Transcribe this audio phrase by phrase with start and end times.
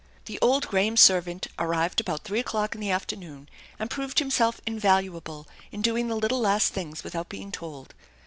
[0.25, 5.47] The old Graham servant arrived about three o'clock in the afternoon, and proved himself invaluable
[5.71, 7.93] in doing the little last things without being told.